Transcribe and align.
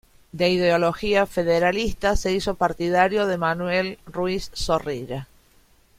De 0.31 0.49
ideología 0.49 1.27
federalista, 1.27 2.15
se 2.15 2.31
hizo 2.31 2.55
partidario 2.55 3.27
de 3.27 3.37
Manuel 3.37 3.99
Ruiz 4.07 4.49
Zorrilla. 4.55 5.27